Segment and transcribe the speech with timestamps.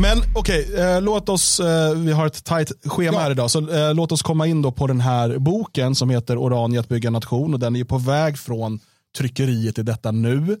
[0.00, 3.20] Men okej, okay, eh, låt oss, eh, vi har ett tajt schema ja.
[3.20, 6.38] här idag, så eh, låt oss komma in då på den här boken som heter
[6.38, 8.80] Orania att bygga nation och den är på väg från
[9.18, 10.58] tryckeriet i detta nu.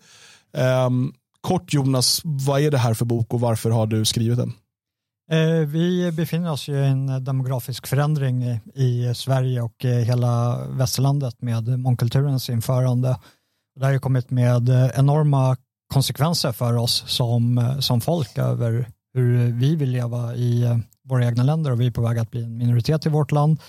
[0.56, 4.52] Ehm, kort Jonas, vad är det här för bok och varför har du skrivit den?
[5.30, 12.50] Eh, vi befinner oss i en demografisk förändring i Sverige och hela västerlandet med mångkulturens
[12.50, 13.18] införande.
[13.80, 15.56] Det har ju kommit med enorma
[15.92, 21.42] konsekvenser för oss som, som folk över hur vi vill leva i eh, våra egna
[21.42, 23.60] länder och vi är på väg att bli en minoritet i vårt land.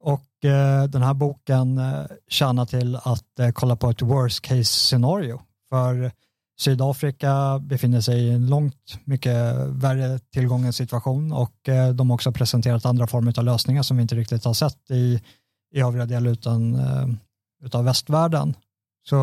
[0.00, 5.40] Och eh, den här boken eh, tjänar till att kolla på ett worst case scenario.
[5.68, 6.12] För
[6.60, 11.54] Sydafrika befinner sig i en långt mycket värre tillgången situation och
[11.94, 15.22] de har också presenterat andra former av lösningar som vi inte riktigt har sett i,
[15.74, 16.78] i övriga delar utan,
[17.64, 18.54] utav västvärlden.
[19.08, 19.16] Så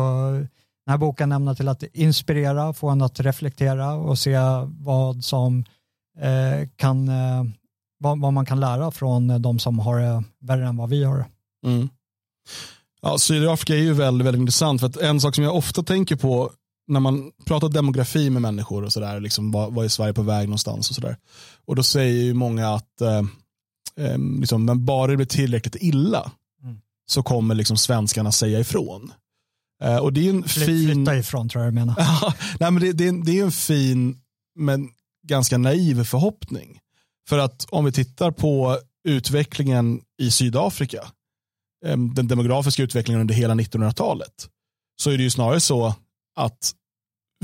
[0.90, 4.38] den här boken ämnar till att inspirera, få en att reflektera och se
[4.80, 5.64] vad som
[6.20, 7.44] eh, kan eh,
[7.98, 11.24] vad, vad, man kan lära från de som har det värre än vad vi har.
[11.66, 11.88] Mm.
[13.02, 16.16] Ja, Sydafrika är ju väldigt, väldigt intressant för att en sak som jag ofta tänker
[16.16, 16.50] på
[16.88, 20.48] när man pratar demografi med människor och sådär, liksom, vad, vad är Sverige på väg
[20.48, 21.16] någonstans och sådär.
[21.66, 23.22] Och då säger ju många att eh,
[24.06, 26.30] eh, liksom, men bara det blir tillräckligt illa
[26.62, 26.80] mm.
[27.06, 29.12] så kommer liksom svenskarna säga ifrån.
[29.80, 30.94] Eh, och det är en fin...
[30.94, 31.94] Flytta ifrån tror jag du menar.
[32.60, 34.20] Nej, men det, det, är, det är en fin
[34.58, 34.88] men
[35.26, 36.80] ganska naiv förhoppning.
[37.28, 41.02] För att om vi tittar på utvecklingen i Sydafrika,
[41.86, 44.48] eh, den demografiska utvecklingen under hela 1900-talet,
[45.02, 45.94] så är det ju snarare så
[46.36, 46.74] att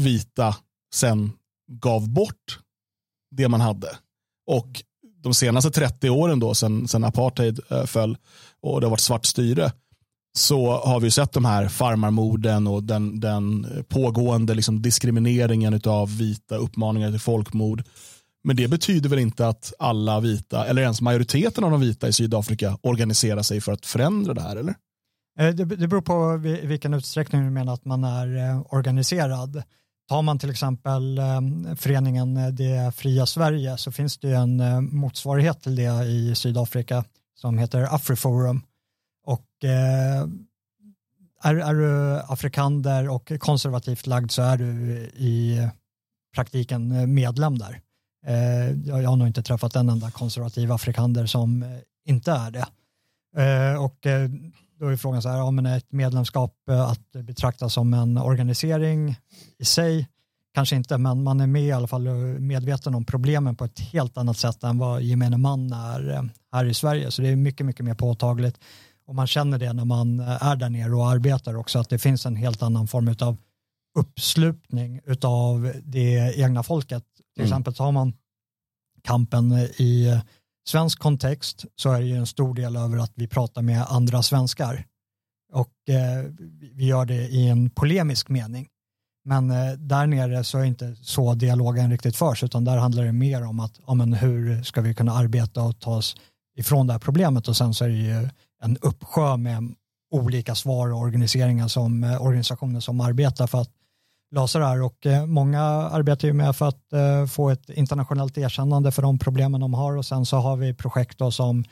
[0.00, 0.56] vita
[0.95, 1.33] sen
[1.73, 2.59] gav bort
[3.37, 3.97] det man hade.
[4.47, 4.83] Och
[5.23, 8.19] de senaste 30 åren då, sen, sen apartheid äh, föll
[8.61, 9.73] och det har varit svart styre,
[10.37, 16.56] så har vi sett de här farmarmorden och den, den pågående liksom diskrimineringen av vita,
[16.56, 17.83] uppmaningar till folkmord.
[18.45, 22.12] Men det betyder väl inte att alla vita, eller ens majoriteten av de vita i
[22.12, 24.75] Sydafrika organiserar sig för att förändra det här, eller?
[25.41, 29.62] Eh, det, det beror på vilken utsträckning du menar att man är eh, organiserad.
[30.09, 31.41] Tar man till exempel eh,
[31.77, 37.94] föreningen Det fria Sverige så finns det en motsvarighet till det i Sydafrika som heter
[37.94, 38.62] Afriforum
[39.26, 40.22] och eh,
[41.42, 45.69] är, är du afrikander och konservativt lagd så är du i
[46.34, 47.81] praktiken medlem där.
[48.26, 51.64] Eh, jag har nog inte träffat en enda konservativ afrikander som
[52.06, 52.66] inte är det.
[53.37, 54.31] Eh, och eh,
[54.81, 59.16] då är frågan så här, ja, men ett medlemskap eh, att betrakta som en organisering
[59.58, 60.08] i sig,
[60.54, 62.08] kanske inte, men man är med i alla fall
[62.38, 66.75] medveten om problemen på ett helt annat sätt än vad gemene man är här i
[66.75, 67.10] Sverige.
[67.10, 68.60] Så det är mycket, mycket mer påtagligt.
[69.06, 72.27] Och man känner det när man är där nere och arbetar också, att det finns
[72.27, 73.37] en helt annan form av
[73.99, 77.05] uppslutning av det egna folket.
[77.34, 77.53] Till mm.
[77.53, 78.12] exempel tar man
[79.03, 80.21] kampen i
[80.69, 84.22] svensk kontext så är det ju en stor del över att vi pratar med andra
[84.22, 84.84] svenskar.
[85.53, 86.25] Och eh,
[86.75, 88.69] vi gör det i en polemisk mening.
[89.25, 93.12] Men eh, där nere så är inte så dialogen riktigt förs, utan där handlar det
[93.12, 96.17] mer om att ja, men hur ska vi kunna arbeta och ta oss
[96.56, 98.28] ifrån det här problemet och sen så är det ju
[98.62, 99.75] en uppsjö med
[100.11, 103.71] olika svar och organiseringar som, eh, organisationer som arbetar för att
[104.31, 104.83] lösa det här.
[104.83, 109.19] Och eh, många arbetar ju med för att eh, få ett internationellt erkännande för de
[109.19, 109.97] problemen de har.
[109.97, 111.65] Och sen så har vi projekt då som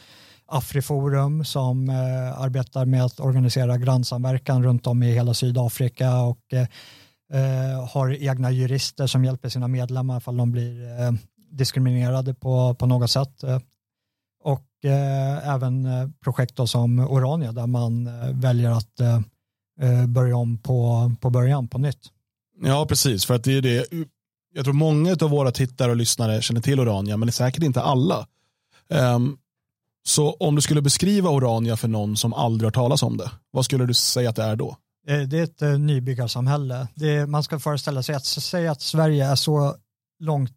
[0.46, 1.88] Afriforum som
[2.36, 6.38] arbetar med att organisera grannsamverkan runt om i hela Sydafrika och
[7.90, 10.74] har egna jurister som hjälper sina medlemmar ifall de blir
[11.50, 13.44] diskriminerade på, på något sätt
[14.84, 19.20] eh, även eh, projekt som Orania där man eh, väljer att eh,
[19.80, 22.10] eh, börja om på, på början på nytt.
[22.62, 23.24] Ja, precis.
[23.26, 23.86] För att det är det.
[24.54, 27.62] Jag tror många av våra tittare och lyssnare känner till Orania, men det är säkert
[27.62, 28.26] inte alla.
[28.88, 29.38] Um,
[30.06, 33.64] så om du skulle beskriva Orania för någon som aldrig har talas om det, vad
[33.64, 34.76] skulle du säga att det är då?
[35.06, 36.88] Det är ett nybyggarsamhälle.
[36.94, 39.76] Det man ska föreställa sig att säga att Sverige är så
[40.18, 40.56] långt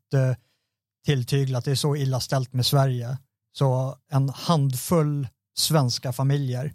[1.06, 3.18] tilltyglat, det är så illa ställt med Sverige
[3.58, 5.28] så en handfull
[5.58, 6.74] svenska familjer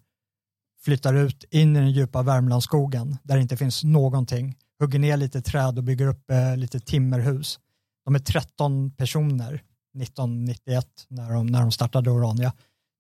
[0.85, 5.43] flyttar ut in i den djupa Värmlandsskogen där det inte finns någonting, hugger ner lite
[5.43, 7.61] träd och bygger upp eh, lite timmerhus.
[8.05, 9.63] De är 13 personer
[9.99, 12.53] 1991 när de, när de startade Orania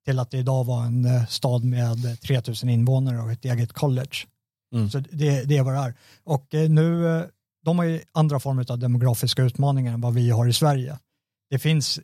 [0.04, 4.16] till att det idag var en eh, stad med 3000 invånare och ett eget college.
[4.74, 4.90] Mm.
[4.90, 5.94] Så det, det är vad det är.
[6.24, 7.24] Och eh, nu, eh,
[7.64, 10.98] de har ju andra former av demografiska utmaningar än vad vi har i Sverige.
[11.50, 12.00] Det finns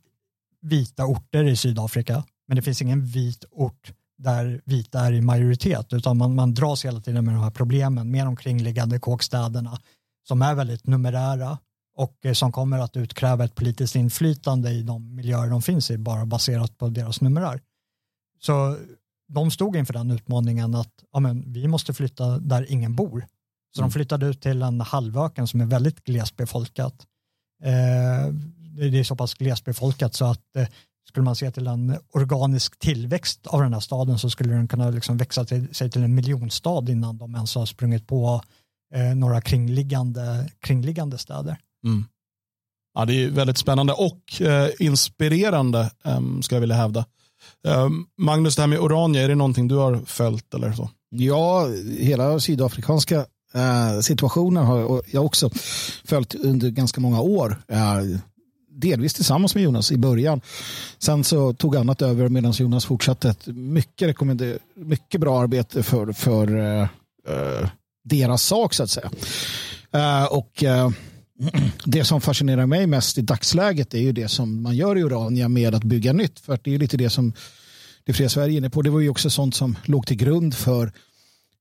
[0.60, 5.92] vita orter i Sydafrika, men det finns ingen vit ort där vita är i majoritet,
[5.92, 9.78] utan man, man dras hela tiden med de här problemen med de kringliggande kåkstäderna
[10.28, 11.58] som är väldigt numerära
[11.96, 15.98] och eh, som kommer att utkräva ett politiskt inflytande i de miljöer de finns i
[15.98, 17.60] bara baserat på deras numerär.
[18.40, 18.76] Så
[19.28, 23.26] de stod inför den utmaningen att ja, men, vi måste flytta där ingen bor.
[23.74, 23.88] Så mm.
[23.88, 27.06] de flyttade ut till en halvöken som är väldigt glesbefolkat.
[27.64, 28.34] Eh,
[28.78, 30.66] det är så pass glesbefolkat så att eh,
[31.08, 34.90] skulle man se till en organisk tillväxt av den här staden så skulle den kunna
[34.90, 38.42] liksom växa till, sig till en miljonstad innan de ens har sprungit på
[38.94, 41.56] eh, några kringliggande, kringliggande städer.
[41.84, 42.04] Mm.
[42.94, 47.04] Ja, det är väldigt spännande och eh, inspirerande eh, ska jag vilja hävda.
[47.66, 47.88] Eh,
[48.18, 50.90] Magnus, det här med Orania, är det någonting du har följt eller så?
[51.10, 55.50] Ja, hela sydafrikanska eh, situationen har jag också
[56.04, 57.62] följt under ganska många år.
[58.80, 60.40] Delvis tillsammans med Jonas i början.
[60.98, 64.16] Sen så tog annat över medan Jonas fortsatte ett mycket,
[64.74, 66.86] mycket bra arbete för, för uh,
[68.04, 69.10] deras sak så att säga.
[69.94, 70.90] Uh, och uh,
[71.84, 75.48] det som fascinerar mig mest i dagsläget är ju det som man gör i Urania
[75.48, 76.40] med att bygga nytt.
[76.40, 77.32] För det är lite det som
[78.04, 78.82] det fria Sverige är inne på.
[78.82, 80.92] Det var ju också sånt som låg till grund för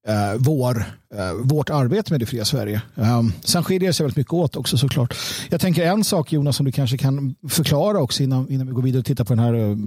[0.08, 2.82] eh, vår, eh, vårt arbete med det fria Sverige.
[2.96, 5.16] Eh, sen skiljer det sig väldigt mycket åt också såklart.
[5.50, 8.82] Jag tänker en sak Jonas som du kanske kan förklara också innan, innan vi går
[8.82, 9.78] vidare och tittar på den här eh,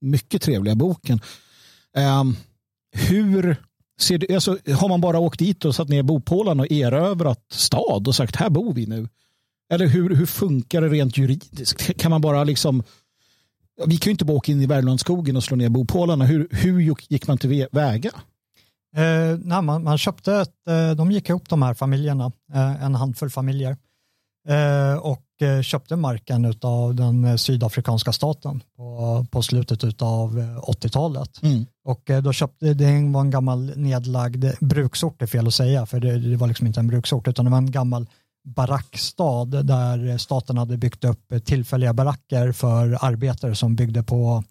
[0.00, 1.20] mycket trevliga boken.
[1.96, 2.36] Ehm,
[2.92, 3.56] hur
[4.00, 8.08] ser du, alltså, har man bara åkt dit och satt ner bopålarna och erövrat stad
[8.08, 9.08] och sagt här bor vi nu?
[9.72, 11.96] Eller hur, hur funkar det rent juridiskt?
[12.00, 12.82] Kan man bara liksom
[13.86, 16.24] vi kan ju inte bara åka in i Värmlandsskogen och slå ner bopålarna.
[16.24, 18.10] Hur, hur gick man till väga?
[18.96, 22.94] Eh, nej, man, man, köpte ett, eh, de gick ihop de här familjerna, eh, en
[22.94, 23.76] handfull familjer,
[24.48, 25.22] eh, och
[25.62, 31.42] köpte marken av den sydafrikanska staten på, på slutet av 80-talet.
[31.42, 31.66] Mm.
[31.84, 36.18] Och då köpte, det var en gammal nedlagd bruksort, är fel att säga, för det,
[36.18, 38.06] det var liksom inte en bruksort, utan det var en gammal
[38.44, 44.44] barackstad där staten hade byggt upp tillfälliga baracker för arbetare som byggde på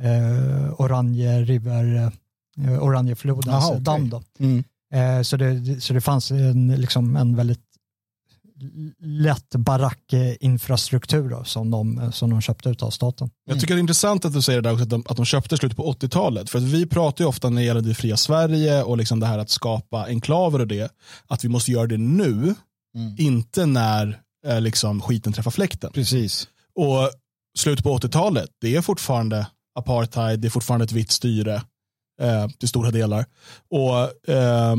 [0.00, 2.12] eh, Oranje River
[2.56, 3.80] Oranjeflodens Aha, okay.
[3.80, 4.10] damm.
[4.10, 4.22] Då.
[4.38, 4.64] Mm.
[4.94, 7.60] Eh, så, det, så det fanns en, liksom en väldigt
[9.00, 13.30] lätt barackinfrastruktur som de, som de köpte ut av staten.
[13.46, 15.24] Jag tycker det är intressant att du säger det där också, att de, att de
[15.24, 16.50] köpte slutet på 80-talet.
[16.50, 19.26] För att vi pratar ju ofta när det gäller det fria Sverige och liksom det
[19.26, 20.92] här att skapa enklaver och det,
[21.26, 22.54] att vi måste göra det nu,
[22.94, 23.16] mm.
[23.18, 25.90] inte när eh, liksom, skiten träffar fläkten.
[25.92, 26.48] Precis.
[26.74, 27.10] Och
[27.58, 31.62] slutet på 80-talet, det är fortfarande apartheid, det är fortfarande ett vitt styre
[32.20, 33.26] eh, till stora delar.
[33.70, 34.76] Och, eh,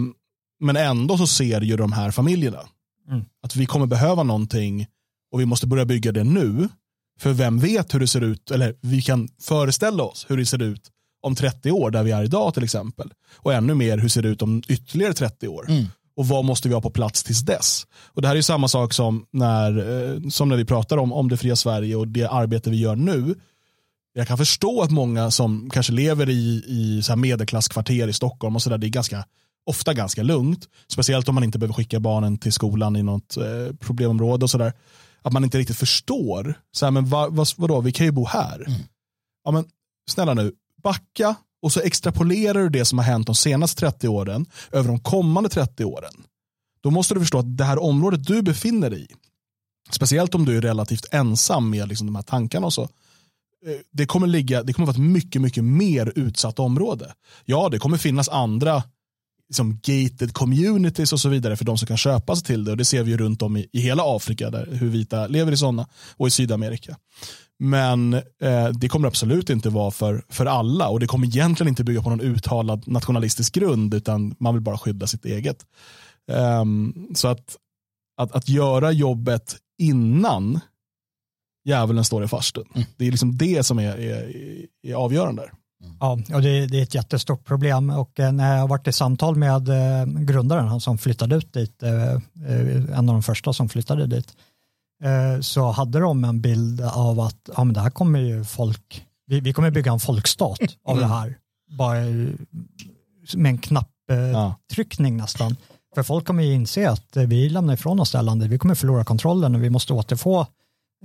[0.59, 2.59] men ändå så ser ju de här familjerna
[3.09, 3.25] mm.
[3.43, 4.87] att vi kommer behöva någonting
[5.31, 6.69] och vi måste börja bygga det nu.
[7.19, 10.61] För vem vet hur det ser ut, eller vi kan föreställa oss hur det ser
[10.61, 10.91] ut
[11.21, 13.11] om 30 år där vi är idag till exempel.
[13.35, 15.69] Och ännu mer hur ser det ut om ytterligare 30 år.
[15.69, 15.85] Mm.
[16.17, 17.87] Och vad måste vi ha på plats tills dess?
[17.93, 21.29] Och Det här är samma sak som när, eh, som när vi pratar om, om
[21.29, 23.35] det fria Sverige och det arbete vi gör nu
[24.17, 28.55] jag kan förstå att många som kanske lever i, i så här medelklasskvarter i Stockholm
[28.55, 29.25] och så där, det är ganska,
[29.65, 30.69] ofta ganska lugnt.
[30.87, 34.73] Speciellt om man inte behöver skicka barnen till skolan i något eh, problemområde och sådär.
[35.21, 36.59] Att man inte riktigt förstår.
[36.71, 38.55] Så här, men va, va, vadå, vi kan ju bo här.
[38.67, 38.79] Mm.
[39.43, 39.65] Ja, men,
[40.09, 40.51] snälla nu,
[40.83, 44.99] backa och så extrapolerar du det som har hänt de senaste 30 åren över de
[44.99, 46.13] kommande 30 åren.
[46.83, 49.07] Då måste du förstå att det här området du befinner dig i,
[49.91, 52.89] speciellt om du är relativt ensam med liksom de här tankarna och så,
[53.65, 57.13] Eh, det kommer, ligga, det kommer vara ett mycket, mycket mer utsatt område.
[57.45, 58.83] Ja, det kommer finnas andra
[59.47, 62.71] liksom gated communities och så vidare för de som kan köpa sig till det.
[62.71, 65.51] Och det ser vi ju runt om i, i hela Afrika, där, hur vita lever
[65.51, 66.97] i sådana, och i Sydamerika.
[67.59, 71.83] Men eh, det kommer absolut inte vara för, för alla och det kommer egentligen inte
[71.83, 75.65] bygga på någon uttalad nationalistisk grund utan man vill bara skydda sitt eget.
[76.61, 77.57] Um, så att,
[78.17, 80.59] att, att göra jobbet innan
[81.65, 82.65] djävulen står i farstun.
[82.75, 82.87] Mm.
[82.97, 84.31] Det är liksom det som är, är,
[84.83, 85.49] är avgörande.
[85.83, 85.95] Mm.
[85.99, 88.91] Ja, och det, det, är ett jättestort problem och eh, när jag har varit i
[88.91, 92.13] samtal med eh, grundaren, han som flyttade ut dit, eh,
[92.97, 94.35] en av de första som flyttade dit,
[95.41, 99.39] så hade de en bild av att ja, men det här kommer ju folk, vi,
[99.39, 101.37] vi kommer bygga en folkstat av det här,
[101.77, 101.99] bara
[103.35, 105.23] med en knapptryckning ja.
[105.23, 105.55] nästan.
[105.95, 108.75] För folk kommer ju inse att vi lämnar ifrån oss det här landet, vi kommer
[108.75, 110.47] förlora kontrollen och vi måste återfå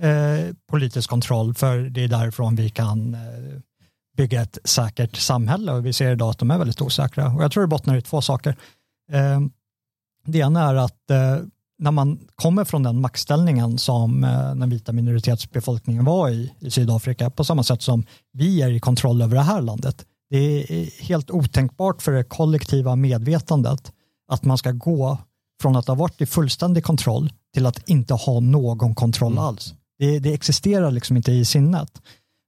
[0.01, 3.19] eh, politisk kontroll för det är därifrån vi kan eh,
[4.17, 7.51] bygga ett säkert samhälle och vi ser idag att de är väldigt osäkra och jag
[7.51, 8.55] tror det bottnar i två saker.
[9.11, 9.41] Eh,
[10.25, 10.97] det ena är att
[11.79, 14.21] när man kommer från den maktställningen som
[14.55, 19.21] den vita minoritetsbefolkningen var i, i Sydafrika på samma sätt som vi är i kontroll
[19.21, 20.05] över det här landet.
[20.29, 23.91] Det är helt otänkbart för det kollektiva medvetandet
[24.27, 25.17] att man ska gå
[25.61, 29.43] från att ha varit i fullständig kontroll till att inte ha någon kontroll Mm.
[29.43, 29.73] alls.
[30.01, 32.01] Det, det existerar liksom inte i sinnet.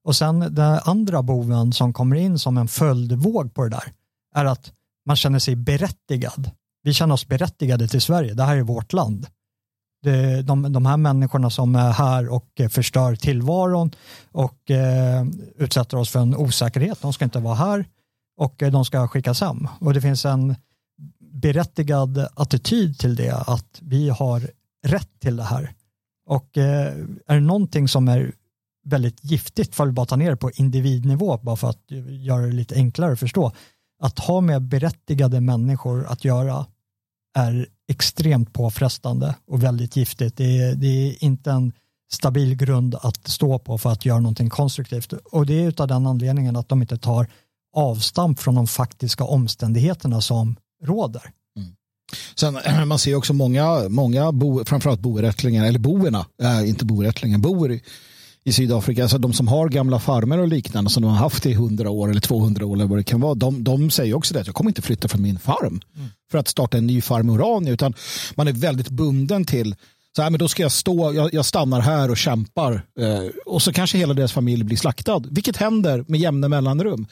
[0.04, 3.94] Och sen den andra boven som kommer in som en följdvåg på det där
[4.36, 4.72] är att
[5.06, 6.52] man känner sig berättigad.
[6.84, 9.28] Vi känner oss berättigade till Sverige, det här är vårt land.
[10.04, 13.92] Det, de, de här människorna som är här och förstör tillvaron
[14.32, 17.86] och eh, utsätter oss för en osäkerhet, de ska inte vara här
[18.38, 19.68] och eh, de ska skickas hem.
[19.80, 20.56] Och det finns en
[21.20, 24.50] berättigad attityd till det, att vi har
[24.86, 25.74] rätt till det här.
[26.26, 26.94] Och eh,
[27.28, 28.34] är det någonting som är
[28.86, 32.52] väldigt giftigt, för att bara ta ner det på individnivå, bara för att göra det
[32.52, 33.52] lite enklare att förstå,
[34.02, 36.66] att ha med berättigade människor att göra
[37.36, 40.38] är extremt påfrestande och väldigt giftigt.
[40.38, 41.72] Det är, det är inte en
[42.14, 45.14] stabil grund att stå på för att göra någonting konstruktivt.
[45.14, 47.28] Och det är av den anledningen att de inte tar
[47.76, 51.32] avstamp från de faktiska omständigheterna som råder.
[52.36, 57.72] Sen, man ser också många, många bo, framförallt boerättlingar, eller boerna, äh, inte boerättlingar, boer
[57.72, 57.82] i,
[58.44, 61.52] i Sydafrika, alltså de som har gamla farmer och liknande som de har haft i
[61.52, 64.40] 100 år eller 200 år eller vad det kan vara, de, de säger också det
[64.42, 66.10] att jag kommer inte flytta från min farm Mm.
[66.32, 67.94] för att starta en ny farm i Orania, utan
[68.36, 69.76] man är väldigt bunden till
[70.16, 73.62] så här, men då ska jag stå, jag, jag stannar här och kämpar eh, och
[73.62, 77.08] så kanske hela deras familj blir slaktad, vilket händer med jämna mellanrum.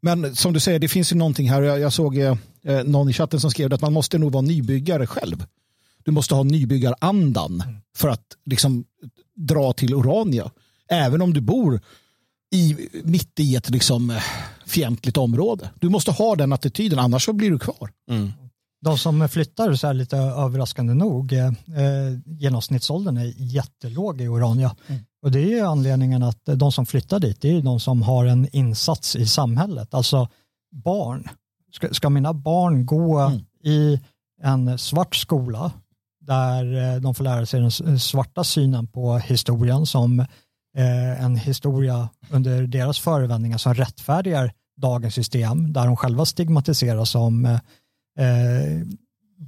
[0.00, 1.62] Men som du säger, det finns ju någonting här.
[1.62, 2.36] Jag, jag såg eh,
[2.84, 5.44] någon i chatten som skrev att man måste nog vara nybyggare själv.
[6.04, 7.62] Du måste ha nybyggarandan
[7.96, 8.84] för att liksom
[9.34, 10.50] dra till Orania.
[10.88, 11.80] Även om du bor
[12.50, 14.22] i, mitt i ett liksom, eh,
[14.66, 15.70] fientligt område.
[15.80, 17.90] Du måste ha den attityden, annars så blir du kvar.
[18.10, 18.32] Mm.
[18.82, 24.76] De som flyttar så här lite överraskande nog, eh, eh, genomsnittsåldern är jättelåg i Orania.
[24.86, 25.00] Mm.
[25.22, 28.02] Och det är ju anledningen att de som flyttar dit, det är ju de som
[28.02, 29.94] har en insats i samhället.
[29.94, 30.28] Alltså
[30.84, 31.28] barn.
[31.72, 33.40] Ska, ska mina barn gå Mm.
[33.64, 34.00] i
[34.42, 35.72] en svart skola
[36.20, 40.20] där eh, de får lära sig den s- svarta synen på historien som
[40.76, 47.44] eh, en historia under deras förevändningar som rättfärdigar dagens system där de själva stigmatiseras som
[47.44, 47.54] eh,
[48.26, 48.82] eh,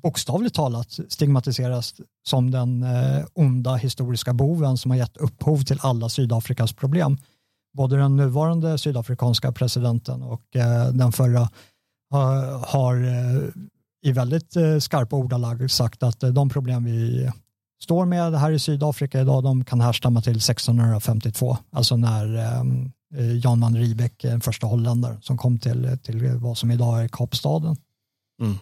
[0.03, 1.95] bokstavligt talat stigmatiseras
[2.29, 7.19] som den eh, onda historiska boven som har gett upphov till alla Sydafrikas problem.
[7.77, 11.49] Både den nuvarande sydafrikanska presidenten och eh, den förra
[12.13, 13.49] har, eh,
[14.03, 17.31] i väldigt eh, skarpa ordalag sagt att eh, de problem vi
[17.83, 22.53] står med här i Sydafrika idag, de kan härstamma till 1652, alltså när
[23.43, 27.77] Jan van Riebeck, den första holländaren, som kom till, till vad som idag är Kapstaden.
[28.41, 28.59] Mm.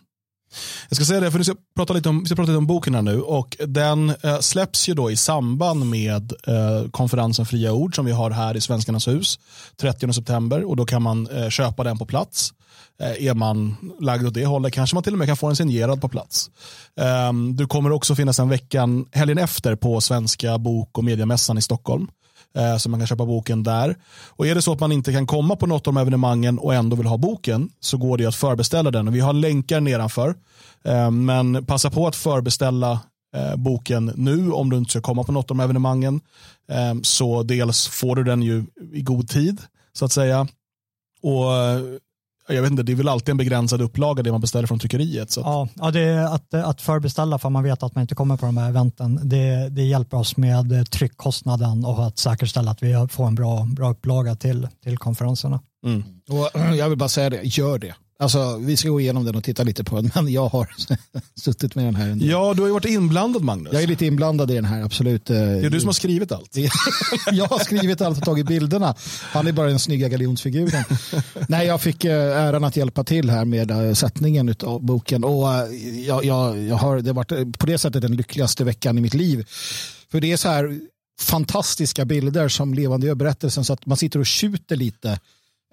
[0.88, 2.66] Jag ska säga det, för vi ska prata lite om, vi ska prata lite om
[2.66, 3.20] boken här nu.
[3.20, 8.12] Och den eh, släpps ju då i samband med eh, konferensen Fria Ord som vi
[8.12, 9.38] har här i Svenskarnas hus
[9.80, 10.64] 30 september.
[10.64, 12.52] Och då kan man eh, köpa den på plats.
[13.00, 15.56] Eh, är man lagd åt det hållet kanske man till och med kan få den
[15.56, 16.50] signerad på plats.
[17.00, 21.62] Eh, du kommer också finnas en veckan, helgen efter på Svenska bok och mediemässan i
[21.62, 22.08] Stockholm.
[22.54, 23.96] Eh, så man kan köpa boken där.
[24.28, 26.74] Och är det så att man inte kan komma på något av de evenemangen och
[26.74, 29.08] ändå vill ha boken så går det att förbeställa den.
[29.08, 30.34] Och vi har länkar nedanför.
[30.84, 33.00] Eh, men passa på att förbeställa
[33.36, 36.20] eh, boken nu om du inte ska komma på något av de evenemangen.
[37.02, 40.48] Så dels får du den ju i god tid så att säga.
[41.22, 41.44] Och
[42.54, 45.30] jag vet inte, det är väl alltid en begränsad upplaga det man beställer från tryckeriet.
[45.30, 48.14] Så att, Ja, ja det är att, att förbeställa för man vet att man inte
[48.14, 49.20] kommer på de här eventen.
[49.22, 53.90] Det, det hjälper oss med tryckkostnaden och att säkerställa att vi får en bra, bra
[53.90, 55.60] upplaga till, till konferenserna.
[55.86, 56.02] mm.
[56.30, 57.94] Och jag vill bara säga det, gör det.
[58.20, 60.68] Alltså, vi ska gå igenom den och titta lite på den, men jag har
[61.40, 62.08] suttit med den här.
[62.08, 62.26] ändå.
[62.26, 63.72] Ja, du har ju varit inblandad Magnus.
[63.72, 65.24] Jag är lite inblandad i den här, absolut.
[65.24, 66.56] Det är du som har skrivit allt.
[67.32, 68.94] jag har skrivit allt och tagit bilderna.
[69.22, 70.84] Han är bara den snygga galjonsfiguren.
[71.48, 75.24] Nej, jag fick eh, äran att hjälpa till här med eh, sättningen av boken.
[75.24, 75.64] Och eh,
[76.06, 79.00] jag, jag, jag har, det har varit eh, på det sättet den lyckligaste veckan i
[79.00, 79.46] mitt liv.
[80.10, 80.80] För det är så här
[81.20, 85.18] fantastiska bilder som levande gör berättelsen så att man sitter och tjuter lite.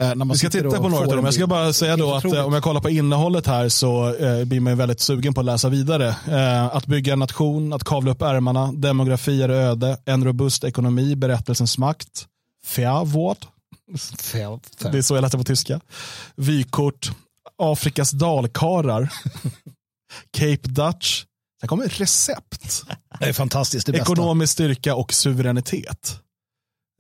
[0.02, 1.26] Eh, Vi ska titta på några av dem.
[1.26, 4.46] Jag ska bara säga då att eh, om jag kollar på innehållet här så eh,
[4.46, 6.08] blir man ju väldigt sugen på att läsa vidare.
[6.28, 11.16] Eh, att bygga en nation, att kavla upp ärmarna, demografi är öde, en robust ekonomi,
[11.16, 12.26] berättelsens makt,
[12.66, 13.38] Fjärvård,
[14.92, 15.80] det är så jag läser på tyska,
[16.36, 17.12] vykort,
[17.58, 19.10] Afrikas dalkarar,
[20.32, 21.24] Cape Dutch,
[21.60, 22.84] sen kommer recept,
[23.20, 24.12] Det är fantastiskt, det bästa.
[24.12, 26.20] ekonomisk styrka och suveränitet.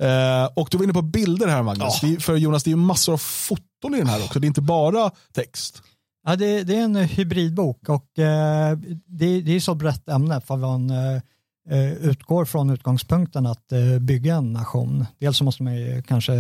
[0.01, 1.99] Eh, och du var inne på bilder här Magnus.
[2.01, 2.07] Ja.
[2.07, 4.39] Är, för Jonas, det är ju massor av foton i den här också.
[4.39, 5.83] Det är inte bara text.
[6.25, 10.57] Ja, det, det är en hybridbok och eh, det, det är så brett ämne för
[10.57, 11.21] man eh,
[11.69, 15.05] eh, utgår från utgångspunkten att eh, bygga en nation.
[15.19, 16.33] Dels så måste man ju kanske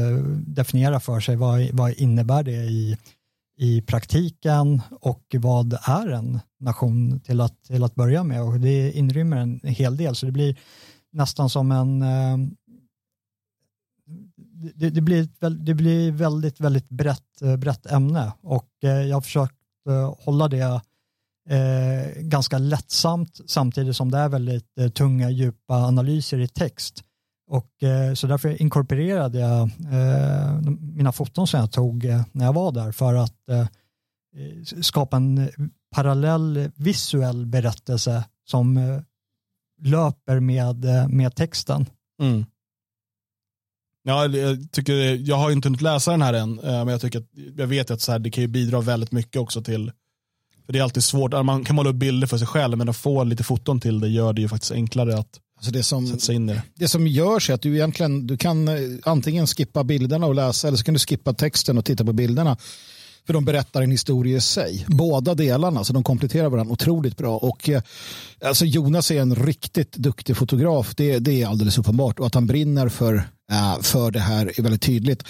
[0.47, 2.97] definiera för sig vad, vad innebär det i,
[3.57, 8.91] i praktiken och vad är en nation till att, till att börja med och det
[8.91, 10.57] inrymmer en hel del så det blir
[11.11, 12.03] nästan som en
[14.75, 19.21] det, det, blir, det blir väldigt, väldigt brett, eh, brett ämne och eh, jag har
[19.21, 19.55] försökt
[19.89, 20.81] eh, hålla det
[22.17, 27.03] ganska lättsamt samtidigt som det är väldigt tunga, djupa analyser i text.
[27.49, 27.71] Och,
[28.15, 29.69] så därför inkorporerade jag
[30.79, 33.69] mina foton som jag tog när jag var där för att
[34.81, 35.49] skapa en
[35.95, 39.01] parallell visuell berättelse som
[39.81, 41.85] löper med, med texten.
[42.21, 42.45] Mm.
[44.07, 44.93] Ja, jag, tycker,
[45.29, 48.01] jag har inte hunnit läsa den här än, men jag, tycker att, jag vet att
[48.01, 49.91] så här, det kan bidra väldigt mycket också till
[50.67, 52.97] för det är alltid svårt, man kan måla upp bilder för sig själv men att
[52.97, 56.19] få lite foton till det gör det ju faktiskt enklare att Alltså det som, sätta
[56.19, 56.61] sig in i det.
[56.75, 60.67] Det som görs är att du egentligen du kan eh, antingen skippa bilderna och läsa
[60.67, 62.57] eller så kan du skippa texten och titta på bilderna.
[63.25, 64.85] För de berättar en historia i sig.
[64.87, 67.37] Båda delarna, så de kompletterar varandra otroligt bra.
[67.37, 67.81] Och, eh,
[68.45, 72.19] alltså Jonas är en riktigt duktig fotograf, det, det är alldeles uppenbart.
[72.19, 75.23] Och att han brinner för, Eh, för det här är väldigt tydligt.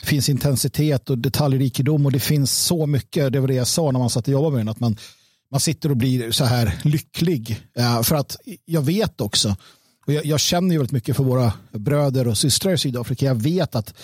[0.00, 3.90] Det finns intensitet och detaljrikedom och det finns så mycket, det var det jag sa
[3.90, 4.96] när man satt och jobbade med den, att man,
[5.50, 7.60] man sitter och blir så här lycklig.
[7.78, 9.56] Eh, för att jag vet också,
[10.06, 13.34] och jag, jag känner ju väldigt mycket för våra bröder och systrar i Sydafrika, jag
[13.34, 13.94] vet att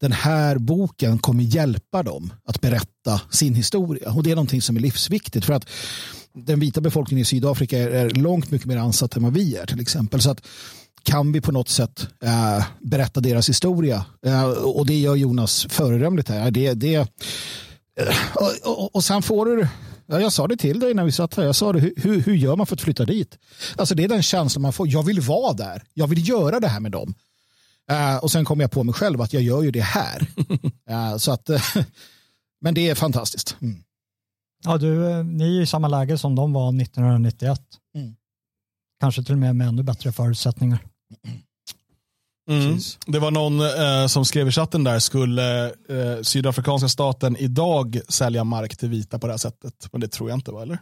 [0.00, 4.12] den här boken kommer hjälpa dem att berätta sin historia.
[4.12, 5.68] Och det är någonting som är livsviktigt för att
[6.32, 9.80] den vita befolkningen i Sydafrika är, långt mycket mer ansatt än vad vi är till
[9.80, 10.20] exempel.
[10.20, 10.46] Så att
[11.08, 16.28] kan vi på något sätt äh, berätta deras historia äh, och det gör Jonas föredömligt
[16.28, 16.50] här.
[16.50, 17.06] Det, det, äh,
[18.34, 19.68] och, och, och sen får du
[20.10, 21.44] Ja, jag sa det till dig när vi satt här.
[21.44, 23.38] Jag sa det, hur, hur gör man för att flytta dit?
[23.76, 24.88] Alltså det är den känslan man får.
[24.88, 25.82] Jag vill vara där.
[25.94, 27.14] Jag vill göra det här med dem.
[27.92, 30.26] Uh, och sen kom jag på mig själv att jag gör ju det här.
[30.90, 31.76] uh, så att, uh,
[32.60, 33.56] men det är fantastiskt.
[33.60, 33.82] Mm.
[34.64, 37.60] Ja, du, ni är i samma läge som de var 1991.
[37.94, 38.14] Mm.
[39.00, 40.78] Kanske till och med med ännu bättre förutsättningar.
[42.50, 42.78] Mm.
[43.06, 48.44] Det var någon eh, som skrev i chatten där, skulle eh, sydafrikanska staten idag sälja
[48.44, 49.88] mark till vita på det här sättet?
[49.92, 50.62] Men det tror jag inte, va?
[50.62, 50.78] eller?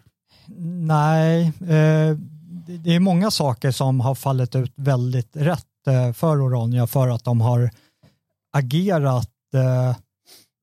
[0.86, 2.16] Nej, eh,
[2.84, 7.24] det är många saker som har fallit ut väldigt rätt Eh, för Orania för att
[7.24, 7.70] de har
[8.52, 9.96] agerat eh,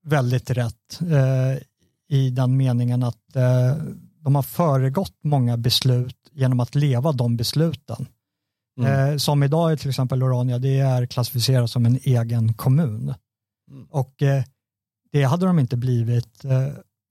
[0.06, 1.64] väldigt rätt eh,
[2.10, 3.34] i den meningen att
[4.20, 8.08] de har föregått många beslut genom att leva de besluten.
[8.80, 9.20] Mm.
[9.20, 13.14] Som idag är till exempel Orania, det är klassificerat som en egen kommun.
[13.72, 13.88] Mm.
[13.90, 14.14] Och
[15.12, 16.46] det hade de inte blivit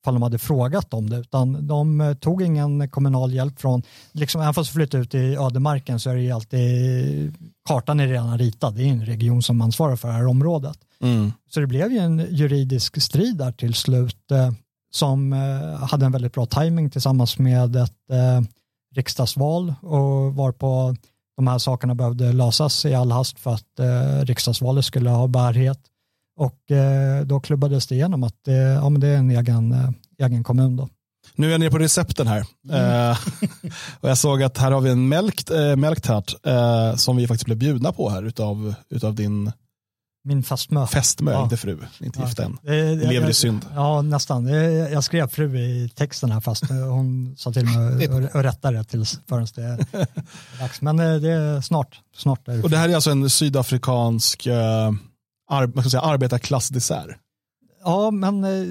[0.02, 4.40] ifall de hade frågat om det, utan de eh, tog ingen kommunal hjälp från, liksom,
[4.40, 7.34] även fast de flyttade ut i ödemarken så är det ju alltid,
[7.68, 10.78] kartan är redan ritad, det är en region som ansvarar för det här området.
[11.00, 11.32] Mm.
[11.50, 14.50] Så det blev ju en juridisk strid där till slut eh,
[14.92, 18.40] som eh, hade en väldigt bra timing tillsammans med ett eh,
[18.94, 20.96] riksdagsval och var på
[21.36, 25.80] de här sakerna behövde lösas i all hast för att eh, riksdagsvalet skulle ha bärighet.
[26.36, 29.90] Och eh, då klubbades det igenom att eh, ja, men det är en egen, eh,
[30.18, 30.76] egen kommun.
[30.76, 30.88] Då.
[31.34, 32.46] Nu är jag nere på recepten här.
[32.68, 33.10] Mm.
[33.10, 33.18] Eh,
[34.00, 37.44] och jag såg att här har vi en mälkt, eh, mälktart eh, som vi faktiskt
[37.44, 39.52] blev bjudna på här utav, utav din
[40.24, 40.86] min fästmö.
[40.86, 41.44] Fästmö, ja.
[41.44, 41.78] inte fru.
[42.00, 42.26] Inte ja.
[42.26, 42.58] gift än.
[42.62, 43.66] Det, det, lever i synd.
[43.74, 44.46] Ja, nästan.
[44.46, 49.20] Jag skrev fru i texten här fast hon sa till mig att rätta det tills
[49.28, 49.86] förrän det är
[50.60, 50.80] dags.
[50.80, 52.00] Men det är snart.
[52.16, 54.46] snart är det och det här är alltså en sydafrikansk
[55.50, 57.16] ar, ska säga, arbetarklassdessert.
[57.84, 58.66] Ja, men eh,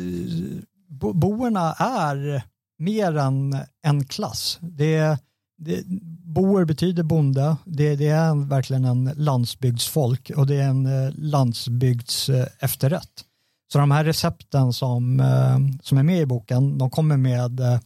[0.90, 2.44] bo boerna är
[2.80, 4.60] mer än en klass.
[4.62, 5.20] Det,
[5.62, 5.84] det,
[6.26, 12.30] boer betyder bonde, det, det är verkligen en landsbygdsfolk och det är en eh, landsbygds
[12.60, 13.26] efterrätt.
[13.71, 17.82] Så de här recepten som, eh, som är med i boken, de kommer med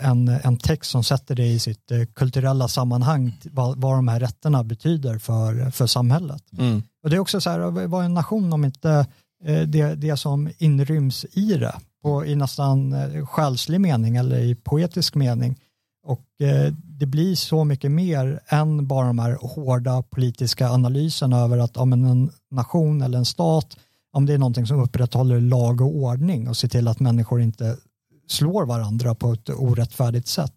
[0.00, 4.64] en, en text som sätter det i sitt kulturella sammanhang, vad, vad de här rätterna
[4.64, 6.42] betyder för, för samhället.
[6.58, 6.82] Mm.
[7.02, 9.06] Och det är också så här, vad är en nation om inte
[9.44, 14.54] eh, det, det som inryms i det, på, i nästan eh, själslig mening eller i
[14.54, 15.56] poetisk mening.
[16.06, 21.58] Och eh, det blir så mycket mer än bara de här hårda politiska analyserna över
[21.58, 23.76] att om en nation eller en stat,
[24.12, 27.76] om det är någonting som upprätthåller lag och ordning och ser till att människor inte
[28.28, 30.52] slår varandra på ett orättfärdigt sätt.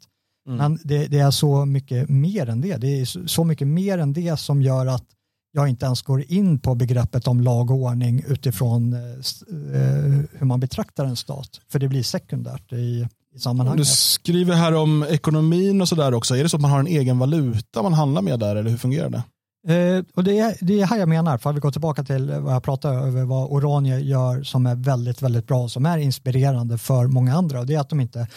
[0.47, 0.57] Mm.
[0.57, 2.77] Men det, det, är så mycket mer än det.
[2.77, 5.05] Det är så mycket mer än det som gör att
[5.51, 10.45] jag inte ens går in på begreppet om lag och ordning utifrån eh, eh, hur
[10.45, 11.61] man betraktar en stat.
[11.67, 13.07] För det blir sekundärt i,
[13.39, 13.77] i sammanhanget.
[13.77, 16.35] Du skriver här om ekonomin och sådär också.
[16.35, 18.77] Är det så att man har en egen valuta man handlar med där eller hur
[18.77, 19.23] fungerar det?
[19.67, 22.31] Eh, och det är, det är här jag menar, för att vi går tillbaka till
[22.31, 26.77] vad jag pratade över vad Oranje gör som är väldigt, väldigt bra, som är inspirerande
[26.77, 27.59] för många andra.
[27.59, 28.27] Och det är att de inte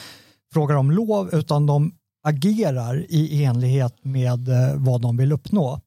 [0.52, 1.92] frågar om lov, utan de
[2.24, 5.80] agerar i enlighet med eh, vad de vill uppnå.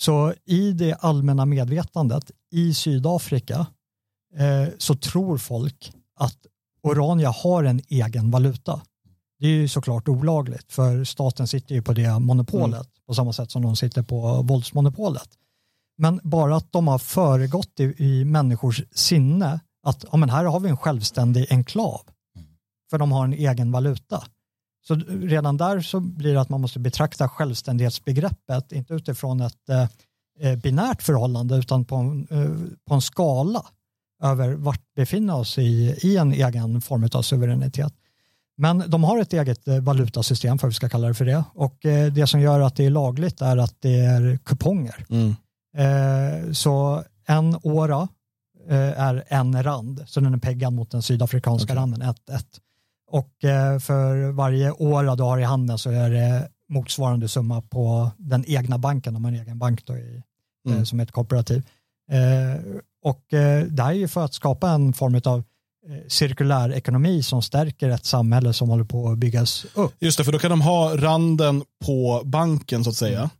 [0.00, 3.66] Så i det allmänna medvetandet i Sydafrika
[4.36, 6.36] eh, så tror folk att
[6.86, 8.82] Orania har en egen valuta.
[9.38, 12.86] Det är ju såklart olagligt för staten sitter ju på det monopolet mm.
[13.06, 15.28] på samma sätt som de sitter på våldsmonopolet.
[15.98, 20.60] Men bara att de har föregått i, i människors sinne att ja, men här har
[20.60, 22.00] vi en självständig enklav.
[22.90, 24.24] För de har en egen valuta.
[24.86, 29.88] Så redan där så blir det att man måste betrakta självständighetsbegreppet inte utifrån ett eh,
[30.40, 33.66] eh binärt förhållande utan på en, eh, på en skala
[34.22, 37.92] över vart befinner oss i, i en egen form av suveränitet.
[38.56, 41.44] Men de har ett eget eh, valutasystem, för att vi ska kalla det för det.
[41.54, 45.06] Och eh, det som gör att det är lagligt är att det är kuponger.
[45.10, 45.34] Mm.
[45.76, 48.08] Eh, så en åra
[48.68, 51.76] är en rand, så den är peggad mot den sydafrikanska okay.
[51.76, 52.14] randen, 1-1.
[53.10, 53.30] Och
[53.80, 58.78] för varje år du har i handen så är det motsvarande summa på den egna
[58.78, 60.22] banken, om man har en egen bank då i,
[60.68, 60.86] mm.
[60.86, 61.62] som ett kooperativ.
[63.06, 63.24] Och
[63.70, 65.44] det här är ju för att skapa en form av
[65.88, 69.94] Eh, cirkulär ekonomi som stärker ett samhälle som håller på att byggas upp.
[70.00, 73.18] Just det, för då kan de ha randen på banken så att säga.
[73.18, 73.30] Mm.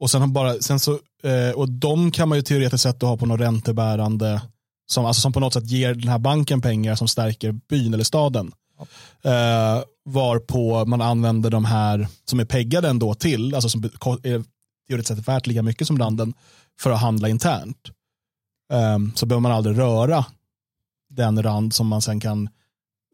[0.00, 3.26] Och sen bara, sen så, eh, och de kan man ju teoretiskt sett ha på
[3.26, 4.42] något räntebärande,
[4.86, 8.04] som, alltså som på något sätt ger den här banken pengar som stärker byn eller
[8.04, 8.52] staden.
[8.78, 9.30] Ja.
[9.30, 14.44] Eh, varpå man använder de här som är peggade ändå till, alltså som är
[14.88, 16.34] teoretiskt sett värt lika mycket som randen,
[16.80, 17.90] för att handla internt.
[18.72, 20.24] Eh, så behöver man aldrig röra
[21.10, 22.48] den rand som man sen kan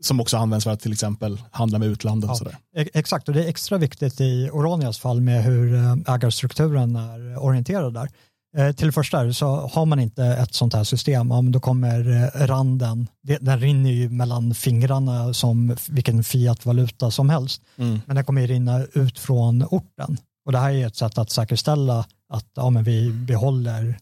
[0.05, 2.29] som också används för att till exempel handla med utlandet.
[2.29, 2.57] Ja, sådär.
[2.75, 7.95] Exakt, och det är extra viktigt i Oranias fall med hur eh, ägarstrukturen är orienterad
[7.95, 8.09] där.
[8.57, 12.47] Eh, till det första så har man inte ett sånt här system, då kommer eh,
[12.47, 13.09] randen,
[13.41, 18.01] den rinner ju mellan fingrarna som vilken fiat-valuta som helst, mm.
[18.07, 20.17] men den kommer ju rinna ut från orten.
[20.47, 23.99] Och det här är ett sätt att säkerställa att ja, men vi behåller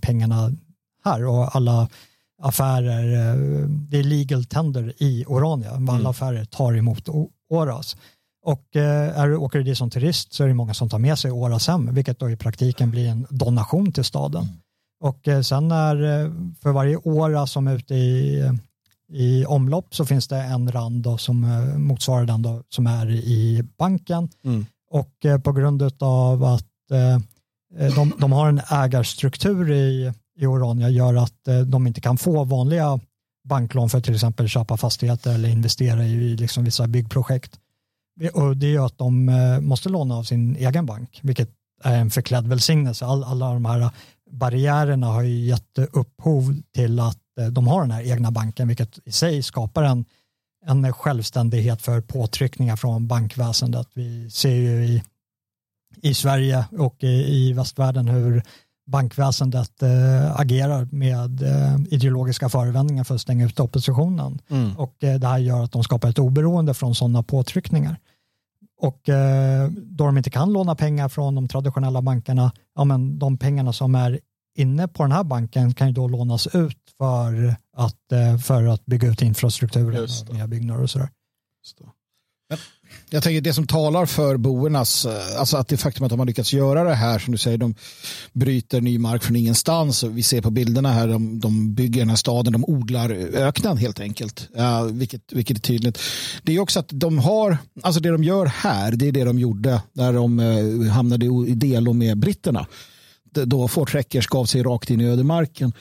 [0.00, 0.52] pengarna
[1.04, 1.88] här och alla
[2.42, 6.06] affärer, eh, det är legal tender i Orania, alla mm.
[6.06, 7.08] affärer tar emot
[7.50, 7.96] Oras.
[8.44, 11.18] Och eh, är, åker du dit som turist så är det många som tar med
[11.18, 14.42] sig Oras hem, vilket då i praktiken blir en donation till staden.
[14.42, 14.54] Mm.
[15.00, 15.96] Och eh, sen är
[16.62, 18.42] för varje Ora som är ute i,
[19.12, 23.62] i omlopp så finns det en rand då som motsvarar den då som är i
[23.78, 24.28] banken.
[24.44, 24.66] Mm.
[24.90, 26.66] Och på grund av att
[27.94, 32.44] de, de har en ägarstruktur i i Orania gör att eh, de inte kan få
[32.44, 33.00] vanliga
[33.44, 37.58] banklån för att till exempel köpa fastigheter eller investera i liksom vissa byggprojekt.
[38.32, 41.50] Och det gör att de eh, måste låna av sin egen bank, vilket
[41.82, 43.04] är en förklädd välsignelse.
[43.04, 43.90] All, alla de här
[44.30, 48.98] barriärerna har ju gett upphov till att eh, de har den här egna banken, vilket
[49.04, 50.04] i sig skapar en,
[50.66, 53.88] en självständighet för påtryckningar från bankväsendet.
[53.94, 55.02] Vi ser ju i,
[56.02, 58.42] i Sverige och i, i västvärlden hur
[58.92, 64.38] bankväsendet eh, agerar med eh, ideologiska förevändningar för att stänga ut oppositionen.
[64.48, 64.76] Mm.
[64.76, 67.96] Och eh, det här gör att de skapar ett oberoende från sådana påtryckningar.
[68.80, 69.00] Och
[69.74, 73.94] då de inte kan låna pengar från de traditionella bankerna, ja men de pengarna som
[73.94, 74.20] är
[74.58, 79.08] inne på den här banken kan ju då lånas ut för att, för att bygga
[79.08, 81.08] ut infrastrukturen, nya byggnader och sådär.
[83.10, 86.26] Jag tänker det som talar för boernas, eh, alltså att det faktum att de har
[86.26, 87.74] lyckats göra det här, som du säger, de
[88.32, 90.04] bryter ny mark från ingenstans.
[90.04, 94.00] Vi ser på bilderna här, de, de bygger den här staden, de odlar öknen helt
[94.00, 95.98] enkelt, uh, vilket, vilket är tydligt.
[96.42, 99.38] Det är också att de har, alltså det de gör här, det är det de
[99.38, 102.66] gjorde när de uh, hamnade i delo med britterna.
[103.30, 105.72] Då Fortreckers gav sig rakt in i ödemarken.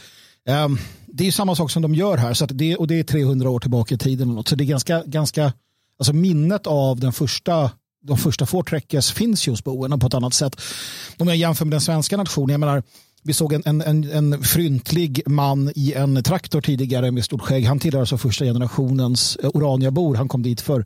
[0.65, 3.03] Um, det är samma sak som de gör här, så att det, och det är
[3.03, 4.43] 300 år tillbaka i tiden.
[4.45, 5.53] Så det är ganska, ganska
[6.01, 7.71] Alltså minnet av den första
[8.03, 10.61] de första Fortrekkes finns ju hos boerna på ett annat sätt.
[11.17, 12.83] Om jag jämför med den svenska nationen, jag menar,
[13.23, 17.65] vi såg en, en, en fryntlig man i en traktor tidigare med stort skägg.
[17.65, 20.15] Han tillhör alltså första generationens eh, Oraniabor.
[20.15, 20.85] Han kom dit för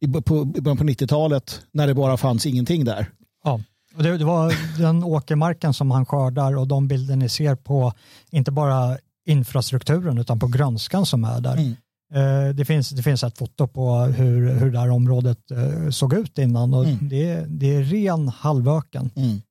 [0.00, 3.10] i början på 90-talet när det bara fanns ingenting där.
[3.44, 3.60] Ja,
[3.96, 7.92] och det, det, var den åkermarken som han skördar och de bilder ni ser på
[8.30, 11.56] inte bara infrastrukturen utan på grönskan som är där.
[11.56, 11.76] Mm.
[12.14, 16.14] Eh, det finns, det finns ett foto på hur, hur det här området eh, såg
[16.14, 17.08] ut innan och mm.
[17.08, 19.10] det, det är ren halvöken.
[19.16, 19.42] Mm.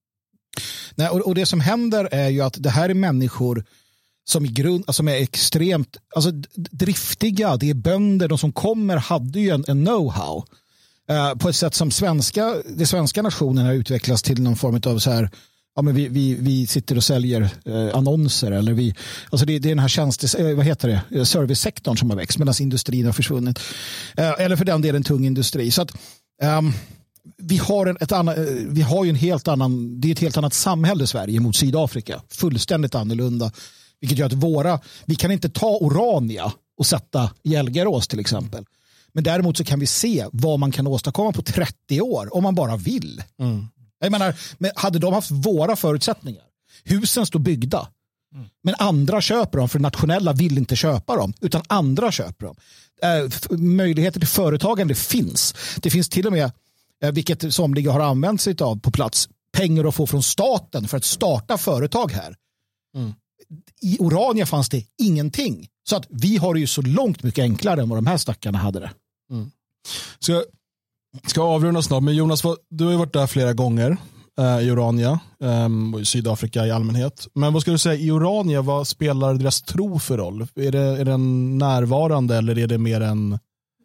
[0.95, 3.65] Nej, och, och, det som händer är ju att det här är människor
[4.29, 7.57] som i grund, alltså är extremt alltså, driftiga.
[7.57, 10.43] Det är bönder, de som kommer hade ju en, en know-how.
[11.11, 14.99] Uh, på ett sätt som svenska, den svenska nationen har utvecklats till någon form av
[14.99, 15.29] så här,
[15.79, 18.51] ja, men vi, vi, vi sitter och säljer eh, annonser.
[18.51, 18.95] Eller vi,
[19.29, 22.17] alltså det, det är den här tjänstes, eh, vad heter det, eh, servicesektorn som har
[22.17, 23.59] växt medan industrin har försvunnit.
[24.17, 25.71] Eh, eller för den delen tung industri.
[25.71, 25.91] Så att,
[26.41, 26.71] ehm,
[27.37, 30.19] vi har, en, ett annan, eh, vi har ju en helt annan, det är ett
[30.19, 32.21] helt annat samhälle i Sverige mot Sydafrika.
[32.29, 33.51] Fullständigt annorlunda.
[34.01, 38.65] Vilket gör att våra, vi kan inte ta Orania och sätta i Elgarås till exempel.
[39.13, 42.55] Men däremot så kan vi se vad man kan åstadkomma på 30 år om man
[42.55, 43.23] bara vill.
[43.39, 43.67] Mm.
[43.99, 46.43] Jag menar, men hade de haft våra förutsättningar,
[46.83, 47.87] husen står byggda,
[48.35, 48.47] mm.
[48.63, 52.55] men andra köper dem för nationella vill inte köpa dem, utan andra köper dem.
[53.01, 55.55] Eh, möjligheter till företagande finns.
[55.81, 56.51] Det finns till och med,
[57.03, 60.97] eh, vilket somliga har använt sig av på plats, pengar att få från staten för
[60.97, 62.35] att starta företag här.
[62.95, 63.13] Mm.
[63.81, 65.67] I Orania fanns det ingenting.
[65.89, 68.57] Så att vi har det ju så långt mycket enklare än vad de här stackarna
[68.57, 68.91] hade det.
[69.31, 69.51] Mm.
[70.19, 70.43] Så
[71.27, 73.97] ska avrunda snart, men Jonas, du har ju varit där flera gånger
[74.39, 77.27] eh, i Orania um, och i Sydafrika i allmänhet.
[77.33, 80.41] Men vad ska du säga, i Orania, vad spelar deras tro för roll?
[80.55, 83.33] Är, det, är den närvarande eller är det mer en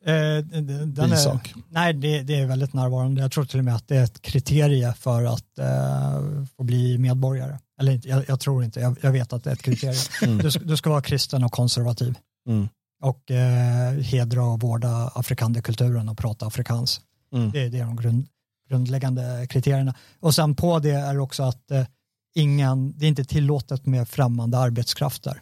[0.06, 0.44] eh,
[0.84, 3.22] den är, Nej, det, det, är väldigt närvarande.
[3.22, 6.98] Jag tror till och med att det är ett kriterie för att eh, få bli
[6.98, 7.58] medborgare.
[7.80, 9.94] Eller jag, jag tror inte, jag, jag, vet att det är ett kriterie.
[10.22, 10.38] Mm.
[10.38, 12.14] Du, du, ska vara kristen och konservativ.
[12.48, 12.68] Mm.
[13.02, 17.00] Och eh, hedra och vårda afrikanderkulturen och prata afrikans.
[17.34, 17.50] Mm.
[17.50, 18.26] Det, det, är de grund,
[18.68, 19.94] grundläggande kriterierna.
[20.20, 21.86] Och sen på det är också att eh,
[22.34, 25.40] ingen, det är inte tillåtet med främmande arbetskrafter.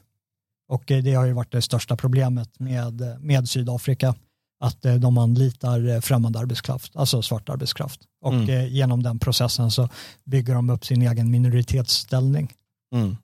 [0.69, 4.15] Och eh, det har ju varit det största problemet med, med Sydafrika
[4.63, 8.01] att eh, de anlitar eh, främmande arbetskraft, alltså svart arbetskraft.
[8.21, 8.49] Och mm.
[8.49, 9.89] Eh, genom den processen så
[10.25, 12.53] bygger de upp sin egen minoritetsställning.
[12.95, 13.17] Mm.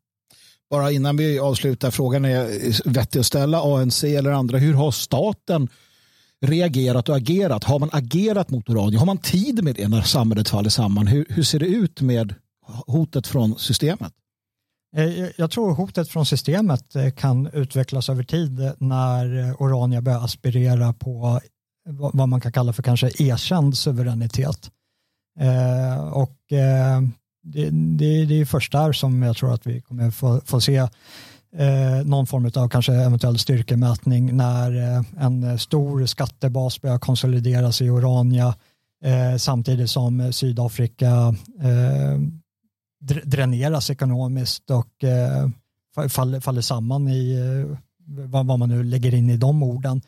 [0.70, 5.68] Bara innan vi avslutar, frågan är vettig att ställa, ANC eller andra, hur har staten
[6.46, 7.64] reagerat och agerat?
[7.64, 8.98] Har man agerat mot radio?
[8.98, 11.06] Har man tid med det när samhället faller samman?
[11.06, 12.34] Hur, hur ser det ut med
[12.86, 14.12] hotet från systemet?
[14.96, 20.24] Eh, jag tror hotet från systemet eh, kan utvecklas över tid eh, när Orania börjar
[20.24, 21.40] aspirera på
[21.90, 24.70] vad man kan kalla för kanske erkänd suveränitet.
[26.12, 30.60] Och det, det, det är först där som jag tror att vi kommer få, få
[30.60, 30.88] se
[31.56, 37.90] Eh, någon form av kanske eventuell styrkemätning när eh, en stor skattebas börjar konsolideras i
[37.90, 38.54] Orania
[39.04, 41.34] eh, samtidigt som Sydafrika
[43.24, 45.48] dräneras ekonomiskt och eh,
[46.08, 50.02] faller, faller samman i eh, vad, vad, man nu lägger in i de orden.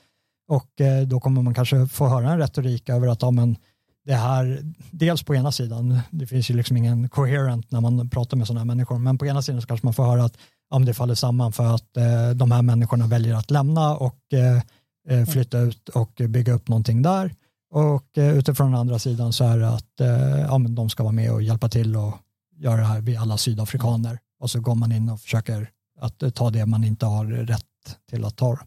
[0.48, 3.56] Och eh, då kommer man kanske få höra en retorik över att ja, men
[4.04, 8.36] det här, dels på ena sidan, det finns ju liksom ingen coherent när man pratar
[8.36, 10.36] med sådana här människor, men på ena sidan så kanske man får höra att
[10.70, 14.62] ja, det faller samman för att eh, de här människorna väljer att lämna och eh,
[15.08, 17.34] eh flytta ut och bygga upp någonting där.
[17.70, 21.02] Och eh, utifrån den andra sidan så är det att eh, ja, men de ska
[21.02, 22.14] vara med och hjälpa till och
[22.56, 26.50] göra det här vid alla sydafrikaner och så går man in och försöker att ta
[26.50, 27.64] det man inte har rätt
[28.10, 28.58] till att ta.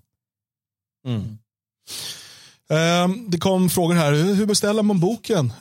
[1.07, 1.37] Mm.
[2.71, 5.53] Uh, det kom frågor här, hur beställer man boken?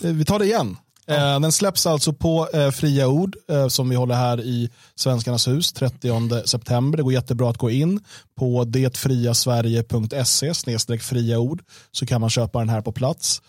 [0.00, 0.76] Vi tar det igen.
[1.08, 1.34] Ja.
[1.34, 3.36] Uh, den släpps alltså på uh, Fria Ord
[3.68, 6.96] som vi håller här i Svenskarnas hus 30 september.
[6.96, 8.00] Det går jättebra att gå in
[8.38, 10.54] på detfriasverige.se
[11.00, 13.42] fria ord så kan man köpa den här på plats.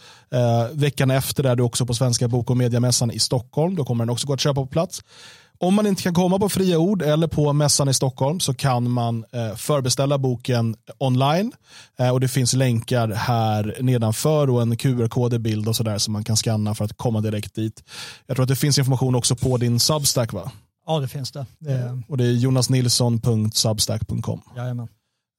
[0.71, 3.75] veckan efter är du också på Svenska bok och mediamässan i Stockholm.
[3.75, 5.01] Då kommer den också gå att köpa på plats.
[5.61, 8.91] Om man inte kan komma på Fria Ord eller på mässan i Stockholm så kan
[8.91, 11.51] man eh, förbeställa boken online.
[11.99, 16.13] Eh, och Det finns länkar här nedanför och en QR-kod i bild och sådär som
[16.13, 17.83] man kan scanna för att komma direkt dit.
[18.25, 20.51] Jag tror att det finns information också på din Substack va?
[20.87, 21.45] Ja det finns det.
[21.59, 22.01] det...
[22.07, 24.41] Och det är jonasnilsson.substack.com.
[24.55, 24.87] Jajamän.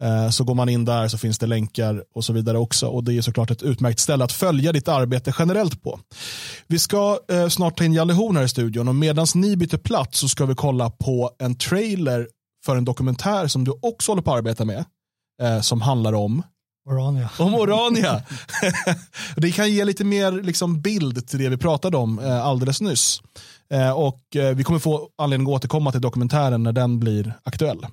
[0.03, 2.87] Eh, så går man in där så finns det länkar och så vidare också.
[2.87, 6.01] Och Det är såklart ett utmärkt ställe att följa ditt arbete generellt på.
[6.67, 9.77] Vi ska eh, snart ta in Jalle Horn här i studion och medan ni byter
[9.77, 12.29] plats så ska vi kolla på en trailer
[12.65, 14.85] för en dokumentär som du också håller på att arbeta med.
[15.43, 16.43] Eh, som handlar om
[16.89, 17.31] Orania.
[17.39, 18.23] Om Orania.
[19.37, 23.23] det kan ge lite mer liksom, bild till det vi pratade om alldeles nyss.
[23.95, 24.21] Och
[24.55, 27.87] Vi kommer få anledning att återkomma till dokumentären när den blir aktuell.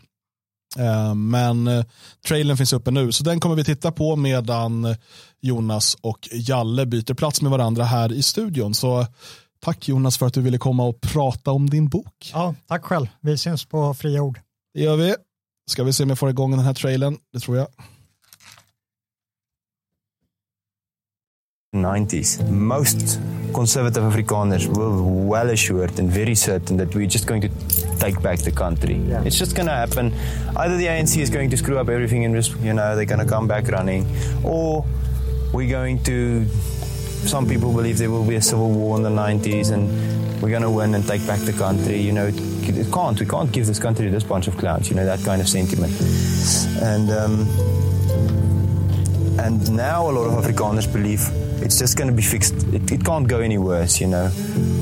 [0.78, 1.86] Eh, men eh,
[2.28, 4.96] trailern finns uppe nu, så den kommer vi titta på medan
[5.42, 8.74] Jonas och Jalle byter plats med varandra här i studion.
[8.74, 9.06] Så
[9.60, 12.32] tack Jonas för att du ville komma och prata om din bok.
[12.34, 13.08] Ja, tack själv.
[13.22, 14.40] Vi syns på Fria Ord.
[14.74, 15.16] Det gör vi.
[15.70, 17.18] Ska vi se om jag får igång den här trailern.
[17.34, 17.68] Det tror jag.
[21.78, 22.48] 90s.
[22.50, 23.20] Most
[23.54, 27.50] conservative Afrikaners were well assured and very certain that we're just going to
[28.00, 28.96] take back the country.
[28.96, 29.24] Yeah.
[29.26, 30.14] It's just going to happen.
[30.56, 33.20] Either the ANC is going to screw up everything and just, you know, they're going
[33.20, 34.06] to come back running,
[34.44, 34.86] or
[35.54, 36.46] we're going to.
[37.26, 40.62] Some people believe there will be a civil war in the 90s and we're going
[40.62, 42.00] to win and take back the country.
[42.00, 43.20] You know, it, it, can't.
[43.20, 44.90] We can't give this country to this bunch of clowns.
[44.90, 45.94] You know, that kind of sentiment.
[46.82, 47.48] And um,
[49.48, 51.22] and now a lot of Afrikaners believe
[51.64, 52.54] it's just going to be fixed.
[52.74, 54.02] It, it, can't go any worse.
[54.02, 54.30] You know,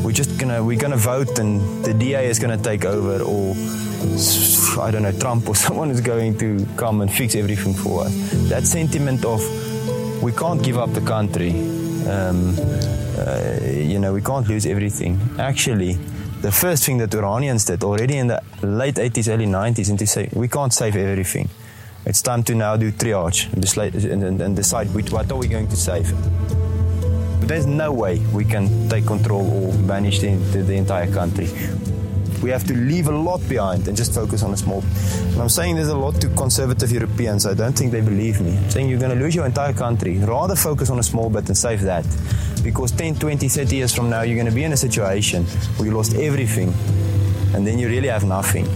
[0.04, 3.54] we're just gonna we're gonna vote and the DA is going to take over, or
[4.82, 8.14] I don't know, Trump or someone is going to come and fix everything for us.
[8.50, 9.40] That sentiment of
[10.24, 11.52] we can't give up the country.
[12.10, 12.56] Um,
[13.18, 15.20] uh, you know, we can't lose everything.
[15.38, 15.94] Actually,
[16.42, 20.08] the first thing that Iranians did already in the late 80s, early 90s, and to
[20.08, 21.50] say we can't save everything.
[22.06, 26.12] It's time to now do triage and, decide what are we going to save.
[27.40, 31.50] But there's no way we can take control or manage the, the, the entire country.
[32.44, 34.84] We have to leave a lot behind and just focus on a small.
[35.32, 37.48] And I'm saying there's a lot to conservative Europeans.
[37.48, 38.56] I don't think they believe me.
[38.56, 40.20] I'm saying you're going to lose your entire country.
[40.20, 42.06] Rather focus on a small bit and save that.
[42.64, 45.44] Because 10, 20, 30 years from now, you're going to be in a situation
[45.78, 46.72] where you lost everything
[47.56, 48.68] and then you really have nothing.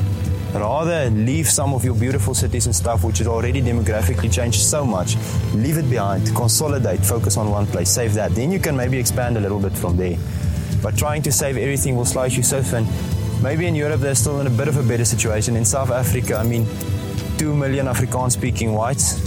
[0.53, 4.83] Rather leave some of your beautiful cities and stuff, which is already demographically changed so
[4.83, 5.15] much.
[5.53, 8.31] Leave it behind, consolidate, focus on one place, save that.
[8.31, 10.17] Then you can maybe expand a little bit from there.
[10.81, 12.87] But trying to save everything will slice you so thin.
[13.43, 15.55] Maybe in Europe they're still in a bit of a better situation.
[15.55, 16.65] In South Africa, I mean,
[17.37, 19.21] two million Afrikaans speaking whites,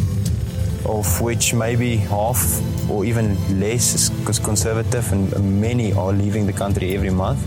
[0.85, 6.95] of which maybe half or even less is conservative, and many are leaving the country
[6.95, 7.41] every month.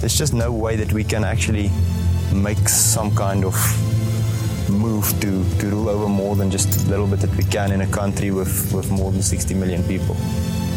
[0.00, 1.70] There's just no way that we can actually
[2.34, 3.54] make some kind of
[4.70, 7.80] move to, to rule over more than just a little bit that we can in
[7.80, 10.16] a country with, with more than 60 million people.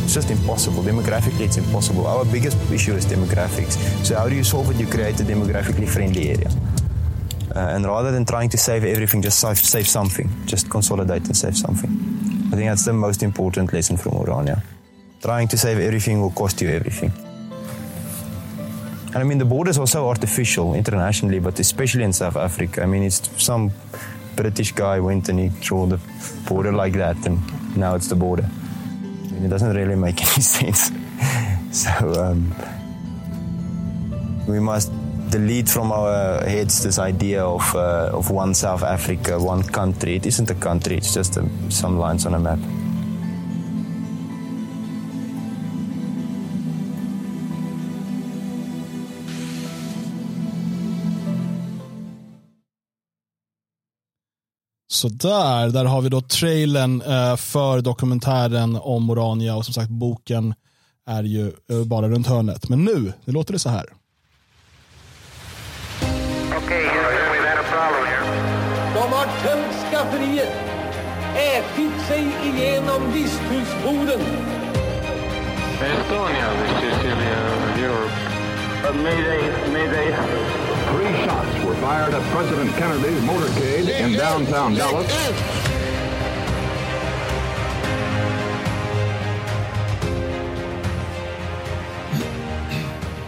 [0.04, 0.84] It's just impossible.
[0.84, 2.08] Demographically, it's impossible.
[2.08, 3.78] Our biggest issue is demographics.
[4.06, 4.78] So, how do you solve it?
[4.78, 6.50] You create a demographically friendly area.
[7.56, 10.30] Uh, and rather than trying to save everything, just save, save something.
[10.46, 11.90] Just consolidate and save something.
[12.52, 14.62] I think that's the most important lesson from Orania.
[15.22, 17.12] Trying to save everything will cost you everything.
[19.14, 22.82] And I mean, the borders are so artificial internationally, but especially in South Africa.
[22.82, 23.72] I mean, it's some
[24.36, 26.00] British guy went and he drew the
[26.48, 27.40] border like that, and
[27.78, 28.50] now it's the border.
[28.50, 30.92] I mean, it doesn't really make any sense.
[31.72, 31.92] so
[32.24, 32.56] um,
[34.48, 34.92] we must
[35.30, 40.16] delete from our heads this idea of uh, of one South Africa, one country.
[40.16, 42.60] It isn't a country; it's just a, some lines on a map.
[54.94, 60.54] Sådär, där har vi då trailern eh, för dokumentären om Morania och som sagt boken
[61.08, 62.70] är ju eh, bara runt hörnet.
[62.70, 63.86] Men nu, nu låter det så här.
[66.58, 66.84] Okay,
[68.94, 70.54] De har tömt skafferiet,
[71.36, 74.22] ätit sig igenom visthusboden.
[75.82, 77.42] Estonia, this is Celia,
[77.78, 78.12] Europe.
[78.86, 79.42] Uh, mayday,
[79.74, 80.53] mayday.
[80.94, 85.12] Three shots were fired at President Kennedy's motorcade in downtown Dallas.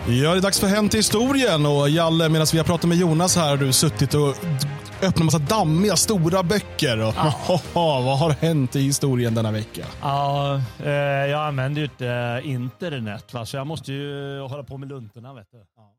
[0.08, 2.97] Ja, det är dags för Hänt i historien och Jalle, medan vi har pratat med
[2.97, 4.30] Jonas här har du suttit och
[4.95, 6.99] öppnat en massa dammiga, stora böcker.
[6.99, 7.62] Och, ja.
[7.73, 9.86] vad har hänt i historien denna vecka?
[10.01, 13.45] Ja, eh, jag använder ju inte internet, va?
[13.45, 15.34] så jag måste ju hålla på med luntorna.
[15.34, 15.58] Vet du.
[15.78, 15.94] Ja.